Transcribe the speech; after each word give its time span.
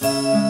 Bye. 0.00 0.49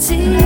只 0.00 0.39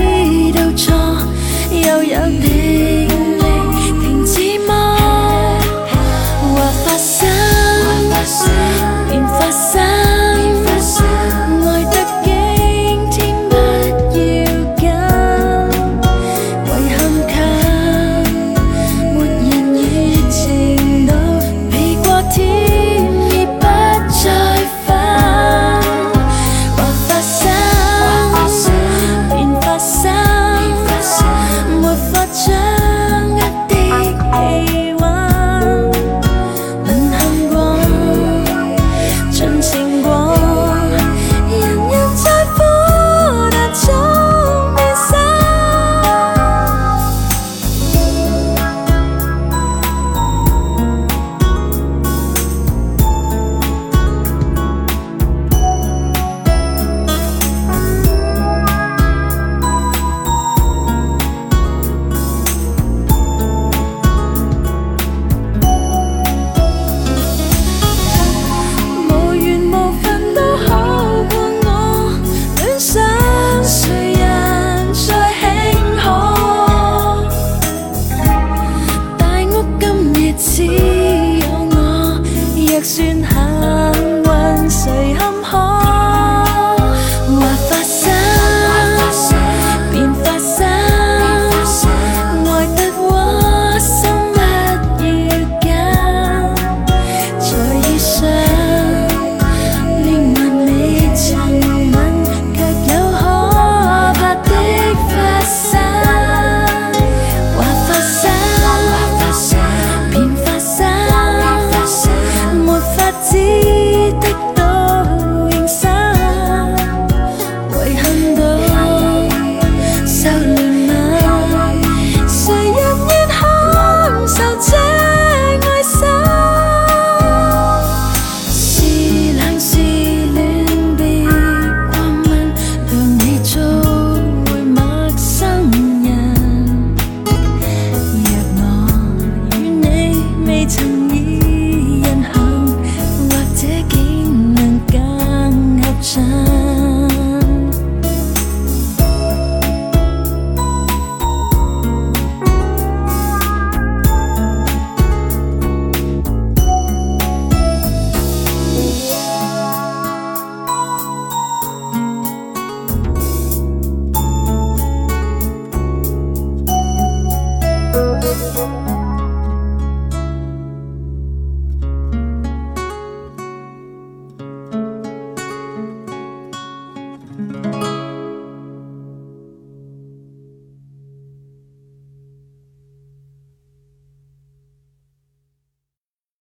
más. 146.24 146.63